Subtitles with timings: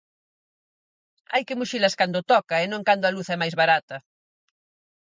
[1.31, 3.97] Hai que muxilas cando toca e non cando a luz é máis barata.